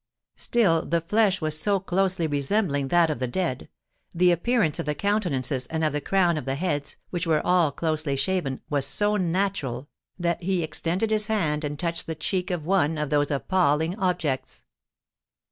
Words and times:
Still 0.37 0.81
the 0.83 0.99
flesh 1.01 1.41
was 1.41 1.59
so 1.59 1.79
closely 1.79 2.25
resembling 2.25 2.87
that 2.87 3.11
of 3.11 3.19
the 3.19 3.27
dead—the 3.27 4.31
appearance 4.31 4.79
of 4.79 4.87
the 4.87 4.95
countenances 4.95 5.67
and 5.67 5.83
of 5.83 5.93
the 5.93 6.01
crown 6.01 6.37
of 6.37 6.45
the 6.45 6.55
heads, 6.55 6.97
which 7.11 7.27
were 7.27 7.45
all 7.45 7.71
closely 7.71 8.15
shaven, 8.15 8.61
was 8.67 8.87
so 8.87 9.15
natural, 9.15 9.89
that 10.17 10.41
he 10.41 10.63
extended 10.63 11.11
his 11.11 11.27
hand 11.27 11.63
and 11.63 11.77
touched 11.77 12.07
the 12.07 12.15
cheek 12.15 12.49
of 12.49 12.65
one 12.65 12.97
of 12.97 13.11
those 13.11 13.29
appalling 13.29 13.95
objects. 13.99 14.63